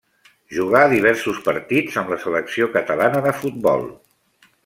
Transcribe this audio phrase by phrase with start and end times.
[0.59, 3.87] Jugà diversos partits amb la selecció catalana de futbol.